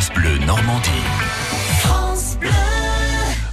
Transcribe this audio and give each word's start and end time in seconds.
France 0.00 0.14
Bleu 0.14 0.38
Normandie. 0.46 0.90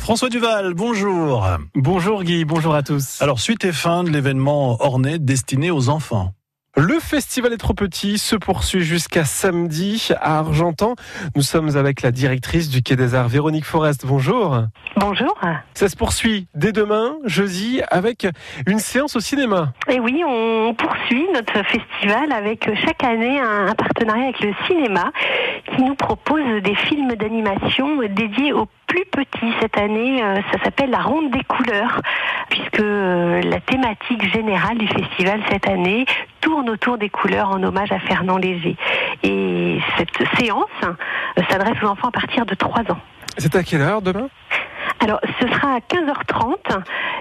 François 0.00 0.28
Duval, 0.28 0.74
bonjour. 0.74 1.46
Bonjour 1.76 2.24
Guy, 2.24 2.44
bonjour 2.44 2.74
à 2.74 2.82
tous. 2.82 3.22
Alors, 3.22 3.38
suite 3.38 3.64
et 3.64 3.70
fin 3.70 4.02
de 4.02 4.10
l'événement 4.10 4.76
orné 4.82 5.20
destiné 5.20 5.70
aux 5.70 5.88
enfants. 5.88 6.32
Le 6.74 6.98
festival 7.00 7.52
est 7.52 7.58
trop 7.58 7.74
petit 7.74 8.16
se 8.16 8.34
poursuit 8.34 8.80
jusqu'à 8.80 9.26
samedi 9.26 10.08
à 10.18 10.38
Argentan. 10.38 10.94
Nous 11.36 11.42
sommes 11.42 11.76
avec 11.76 12.00
la 12.00 12.10
directrice 12.10 12.70
du 12.70 12.82
Quai 12.82 12.96
des 12.96 13.14
Arts, 13.14 13.28
Véronique 13.28 13.66
Forest. 13.66 14.06
Bonjour. 14.06 14.62
Bonjour. 14.96 15.38
Ça 15.74 15.90
se 15.90 15.96
poursuit 15.96 16.46
dès 16.54 16.72
demain, 16.72 17.18
jeudi, 17.24 17.82
avec 17.90 18.26
une 18.66 18.78
séance 18.78 19.16
au 19.16 19.20
cinéma. 19.20 19.74
Et 19.86 20.00
oui, 20.00 20.22
on 20.26 20.74
poursuit 20.74 21.26
notre 21.34 21.62
festival 21.66 22.32
avec 22.32 22.66
chaque 22.86 23.04
année 23.04 23.38
un 23.38 23.74
partenariat 23.74 24.24
avec 24.24 24.40
le 24.40 24.54
cinéma 24.66 25.12
qui 25.74 25.82
nous 25.82 25.94
propose 25.94 26.62
des 26.62 26.74
films 26.74 27.14
d'animation 27.14 28.00
dédiés 28.08 28.52
aux 28.52 28.66
plus 28.86 29.04
petits. 29.06 29.52
Cette 29.60 29.78
année, 29.78 30.22
euh, 30.22 30.36
ça 30.52 30.62
s'appelle 30.64 30.90
la 30.90 31.00
Ronde 31.00 31.30
des 31.30 31.42
couleurs, 31.44 32.00
puisque 32.50 32.80
euh, 32.80 33.40
la 33.42 33.60
thématique 33.60 34.30
générale 34.32 34.78
du 34.78 34.88
festival 34.88 35.40
cette 35.50 35.68
année 35.68 36.04
tourne 36.40 36.68
autour 36.68 36.98
des 36.98 37.08
couleurs 37.08 37.50
en 37.50 37.62
hommage 37.62 37.92
à 37.92 37.98
Fernand 38.00 38.36
Léger. 38.36 38.76
Et 39.22 39.78
cette 39.96 40.38
séance 40.38 40.66
euh, 40.84 41.42
s'adresse 41.48 41.82
aux 41.82 41.86
enfants 41.86 42.08
à 42.08 42.12
partir 42.12 42.44
de 42.46 42.54
3 42.54 42.80
ans. 42.92 42.98
C'est 43.38 43.54
à 43.54 43.62
quelle 43.62 43.80
heure 43.80 44.02
demain? 44.02 44.28
Alors, 45.02 45.18
ce 45.40 45.48
sera 45.48 45.74
à 45.74 45.78
15h30 45.78 46.80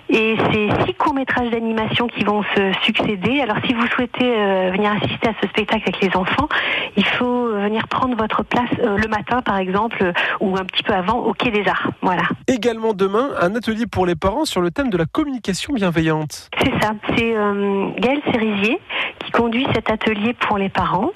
et 0.10 0.38
c'est 0.52 0.86
six 0.86 0.94
courts-métrages 0.94 1.50
d'animation 1.50 2.06
qui 2.08 2.24
vont 2.24 2.44
se 2.56 2.74
succéder. 2.84 3.42
Alors, 3.42 3.58
si 3.66 3.74
vous 3.74 3.88
souhaitez 3.88 4.36
euh, 4.38 4.70
venir 4.72 4.92
assister 4.92 5.30
à 5.30 5.34
ce 5.42 5.48
spectacle 5.48 5.82
avec 5.88 6.00
les 6.00 6.16
enfants, 6.16 6.48
il 6.96 7.06
faut 7.06 7.50
venir 7.54 7.88
prendre 7.88 8.16
votre 8.16 8.44
place 8.44 8.70
euh, 8.80 8.98
le 8.98 9.08
matin, 9.08 9.42
par 9.42 9.58
exemple, 9.58 10.12
ou 10.40 10.56
un 10.58 10.66
petit 10.66 10.84
peu 10.84 10.94
avant 10.94 11.20
au 11.20 11.34
Quai 11.34 11.52
des 11.52 11.68
Arts. 11.68 11.90
Voilà. 12.02 12.24
Également 12.48 12.94
demain, 12.94 13.30
un 13.40 13.56
atelier 13.56 13.88
pour 13.88 14.06
les 14.06 14.16
parents 14.16 14.46
sur 14.46 14.62
le 14.62 14.72
thème 14.72 14.90
de 14.90 14.98
la 14.98 15.06
communication 15.06 15.74
bienveillante. 15.74 16.50
C'est 16.60 16.74
ça. 16.82 16.94
C'est 17.16 17.36
euh, 17.36 17.90
Gaël 17.98 18.22
Cérisier 18.32 18.80
qui 19.20 19.32
conduit 19.32 19.68
cet 19.74 19.90
atelier 19.90 20.34
pour 20.34 20.58
les 20.58 20.70
parents. 20.70 21.12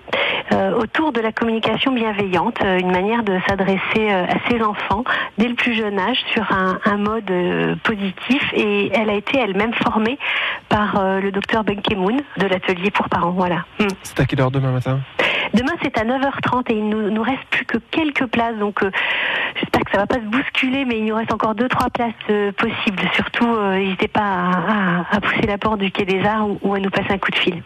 Euh, 0.52 0.74
autour 0.74 1.12
de 1.12 1.20
la 1.22 1.32
communication 1.32 1.92
bienveillante, 1.92 2.58
euh, 2.64 2.78
une 2.78 2.92
manière 2.92 3.24
de 3.24 3.40
s'adresser 3.48 3.80
euh, 3.98 4.26
à 4.26 4.50
ses 4.50 4.62
enfants 4.62 5.04
dès 5.40 5.48
le 5.48 5.56
plus 5.56 5.74
jeune 5.74 5.98
âge 5.98 6.20
sur 6.34 6.44
un, 6.52 6.80
un 6.86 6.98
mode 6.98 7.32
positif. 7.84 8.44
Et 8.54 8.92
elle 8.94 9.10
a 9.10 9.14
été 9.14 9.40
elle-même 9.40 9.74
formée 9.74 10.20
par 10.70 11.20
le 11.20 11.32
docteur 11.32 11.64
Ben 11.64 11.82
Kemoun 11.82 12.22
de 12.38 12.46
l'atelier 12.46 12.92
pour 12.92 13.10
parents. 13.10 13.32
Voilà. 13.32 13.66
Hmm. 13.80 13.88
C'est 14.04 14.20
à 14.20 14.26
quelle 14.26 14.42
heure 14.42 14.52
demain 14.52 14.72
matin? 14.72 15.00
Demain, 15.54 15.74
c'est 15.84 15.98
à 15.98 16.04
9h30 16.04 16.72
et 16.72 16.78
il 16.78 16.90
nous, 16.90 17.10
nous 17.10 17.22
reste 17.22 17.44
plus 17.50 17.66
que 17.66 17.78
quelques 17.92 18.26
places. 18.28 18.58
Donc, 18.58 18.80
j'espère 19.56 19.82
que 19.82 19.92
ça 19.92 19.98
va 19.98 20.08
pas 20.08 20.16
se 20.16 20.26
bousculer, 20.26 20.86
mais 20.86 21.00
il 21.00 21.06
nous 21.06 21.16
reste 21.16 21.34
encore 21.34 21.56
deux, 21.56 21.68
trois 21.68 21.90
places 21.90 22.14
possibles. 22.58 23.04
Surtout, 23.14 23.48
n'hésitez 23.72 24.08
pas 24.08 25.06
à, 25.12 25.22
pousser 25.22 25.48
la 25.48 25.58
porte 25.58 25.80
du 25.80 25.92
Quai 25.92 26.06
des 26.06 26.24
Arts 26.24 26.48
ou 26.62 26.74
à 26.74 26.80
nous 26.80 26.90
passer 26.90 27.12
un 27.12 27.18
coup 27.18 27.32
de 27.32 27.38
fil. 27.38 27.64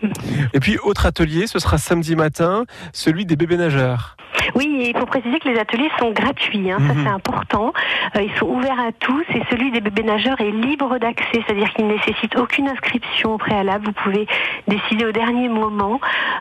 Et 0.54 0.60
puis, 0.60 0.78
autre 0.84 1.06
atelier, 1.06 1.48
ce 1.48 1.60
sera 1.60 1.78
samedi 1.78 2.16
matin 2.16 2.66
celui 2.94 3.26
des 3.26 3.36
bébés 3.36 3.58
nageurs. 3.58 4.16
Oui, 4.56 4.92
il 4.94 4.98
faut 4.98 5.06
préciser 5.06 5.40
que 5.40 5.50
les 5.50 5.60
ateliers 5.60 5.90
sont 6.00 6.12
gratuits, 6.12 6.72
hein, 6.72 6.78
ça 6.80 6.94
mhm. 6.94 7.04
c'est 7.04 7.10
important. 7.10 7.74
Euh, 8.16 8.22
ils 8.22 8.38
sont 8.38 8.48
ouverts 8.48 8.80
à 8.80 8.92
tous 8.92 9.24
et 9.34 9.42
celui 9.50 9.72
des 9.72 9.82
bébés 9.82 10.04
nageurs 10.04 10.40
est 10.42 10.52
libre 10.52 10.98
d'accès, 11.00 11.44
c'est-à-dire 11.46 11.72
qu'il 11.74 11.88
ne 11.88 11.94
nécessite 11.94 12.36
aucune 12.38 12.68
inscription 12.68 13.34
au 13.34 13.38
préalable. 13.38 13.86
Vous 13.86 13.94
pouvez 13.94 14.28
décider 14.68 15.06
au 15.06 15.12
dernier 15.12 15.50
moment 15.50 16.00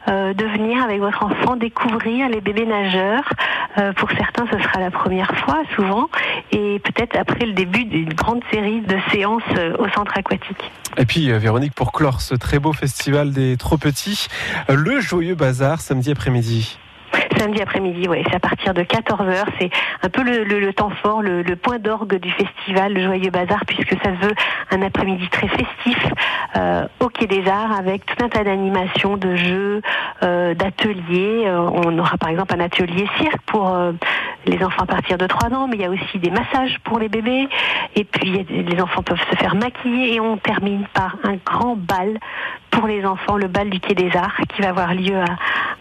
euh, 0.08 0.32
de 0.34 0.44
venir 0.44 0.82
avec 0.82 1.00
votre 1.00 1.24
enfant 1.24 1.56
découvrir 1.56 2.28
les 2.28 2.40
bébés 2.40 2.66
nageurs. 2.66 3.28
Euh, 3.78 3.92
pour 3.92 4.10
certains, 4.10 4.46
ce 4.50 4.58
sera 4.62 4.80
la 4.80 4.90
première 4.90 5.34
fois, 5.38 5.62
souvent, 5.76 6.08
et 6.52 6.78
peut-être 6.80 7.16
après 7.16 7.46
le 7.46 7.52
début 7.52 7.84
d'une 7.84 8.12
grande 8.12 8.42
série 8.50 8.80
de 8.80 8.96
séances 9.12 9.42
au 9.78 9.88
centre 9.90 10.16
aquatique. 10.16 10.70
Et 10.96 11.04
puis, 11.04 11.30
Véronique, 11.30 11.74
pour 11.74 11.92
clore 11.92 12.20
ce 12.20 12.34
très 12.34 12.58
beau 12.58 12.72
festival 12.72 13.30
des 13.32 13.56
trop 13.56 13.76
petits, 13.76 14.26
le 14.68 15.00
joyeux 15.00 15.34
bazar 15.34 15.80
samedi 15.80 16.10
après-midi 16.10 16.78
samedi 17.38 17.62
après-midi, 17.62 18.08
ouais, 18.08 18.22
c'est 18.26 18.34
à 18.34 18.40
partir 18.40 18.74
de 18.74 18.82
14h. 18.82 19.44
C'est 19.58 19.70
un 20.02 20.08
peu 20.08 20.22
le, 20.22 20.72
temps 20.72 20.90
fort, 21.02 21.22
le, 21.22 21.42
point 21.56 21.78
d'orgue 21.78 22.16
du 22.16 22.30
festival, 22.32 22.92
le 22.92 23.02
Joyeux 23.02 23.30
Bazar, 23.30 23.64
puisque 23.66 23.94
ça 24.02 24.10
veut 24.10 24.34
un 24.70 24.82
après-midi 24.82 25.28
très 25.28 25.48
festif 25.48 25.98
euh, 26.56 26.86
au 27.00 27.08
Quai 27.08 27.26
des 27.26 27.48
Arts 27.48 27.72
avec 27.78 28.04
tout 28.06 28.24
un 28.24 28.28
tas 28.28 28.44
d'animations, 28.44 29.16
de 29.16 29.36
jeux, 29.36 29.82
euh, 30.22 30.54
d'ateliers. 30.54 31.44
Euh, 31.46 31.60
on 31.60 31.98
aura 31.98 32.16
par 32.16 32.30
exemple 32.30 32.54
un 32.54 32.60
atelier 32.60 33.06
cirque 33.18 33.40
pour 33.46 33.76
les 34.46 34.62
enfants 34.64 34.82
à 34.82 34.86
partir 34.86 35.18
de 35.18 35.26
3 35.26 35.50
ans, 35.54 35.68
mais 35.68 35.76
il 35.76 35.82
y 35.82 35.86
a 35.86 35.90
aussi 35.90 36.18
des 36.18 36.30
massages 36.30 36.78
pour 36.84 36.98
les 36.98 37.08
bébés. 37.08 37.48
Et 37.94 38.04
puis 38.04 38.44
les 38.48 38.80
enfants 38.80 39.02
peuvent 39.02 39.22
se 39.30 39.36
faire 39.36 39.54
maquiller 39.54 40.14
et 40.14 40.20
on 40.20 40.36
termine 40.36 40.84
par 40.92 41.16
un 41.24 41.36
grand 41.44 41.76
bal 41.76 42.18
pour 42.78 42.86
les 42.86 43.04
enfants, 43.04 43.36
le 43.36 43.48
bal 43.48 43.70
du 43.70 43.80
Quai 43.80 43.94
des 43.94 44.10
Arts, 44.16 44.36
qui 44.54 44.62
va 44.62 44.68
avoir 44.68 44.94
lieu 44.94 45.16
à, 45.16 45.32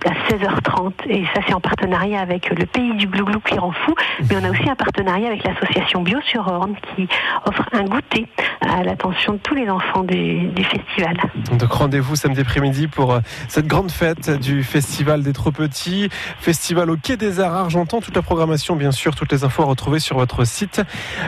à 0.09 0.13
16h30. 0.29 0.93
Et 1.07 1.25
ça, 1.33 1.41
c'est 1.47 1.53
en 1.53 1.59
partenariat 1.59 2.19
avec 2.19 2.49
le 2.49 2.65
pays 2.65 2.95
du 2.95 3.05
glouglou 3.05 3.39
qui 3.39 3.57
rend 3.57 3.71
fou. 3.71 3.93
Mais 4.27 4.35
on 4.41 4.43
a 4.43 4.49
aussi 4.49 4.67
un 4.67 4.75
partenariat 4.75 5.27
avec 5.27 5.43
l'association 5.43 6.01
Bio 6.01 6.19
sur 6.21 6.47
Orne 6.47 6.75
qui 6.95 7.07
offre 7.45 7.63
un 7.71 7.83
goûter 7.83 8.27
à 8.61 8.83
l'attention 8.83 9.33
de 9.33 9.37
tous 9.37 9.53
les 9.53 9.69
enfants 9.69 10.03
du, 10.03 10.49
festival. 10.63 11.17
Donc 11.59 11.71
rendez-vous 11.71 12.15
samedi 12.15 12.41
après-midi 12.41 12.87
pour 12.87 13.13
euh, 13.13 13.19
cette 13.47 13.67
grande 13.67 13.91
fête 13.91 14.31
du 14.39 14.63
festival 14.63 15.21
des 15.21 15.33
trop 15.33 15.51
petits, 15.51 16.09
festival 16.39 16.89
au 16.89 16.97
Quai 16.97 17.15
des 17.15 17.39
Arts 17.39 17.53
Argentan. 17.53 18.01
Toute 18.01 18.15
la 18.15 18.23
programmation, 18.23 18.75
bien 18.75 18.91
sûr, 18.91 19.15
toutes 19.15 19.31
les 19.31 19.43
infos 19.43 19.61
à 19.61 19.65
retrouver 19.65 19.99
sur 19.99 20.17
votre 20.17 20.45
site. 20.45 20.81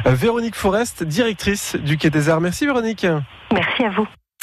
Euh, 0.07 0.13
Véronique 0.13 0.55
Forest, 0.55 1.03
directrice 1.03 1.75
du 1.75 1.97
Quai 1.97 2.09
des 2.09 2.27
Arts. 2.27 2.41
Merci 2.41 2.65
Véronique. 2.65 3.05
Merci 3.53 3.83
à 3.83 3.89
vous. 3.89 4.07